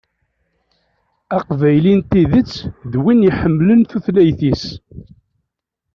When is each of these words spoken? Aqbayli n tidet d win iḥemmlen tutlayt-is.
Aqbayli 1.37 1.93
n 1.99 2.01
tidet 2.09 2.53
d 2.91 2.93
win 3.03 3.27
iḥemmlen 3.29 3.81
tutlayt-is. 3.89 4.63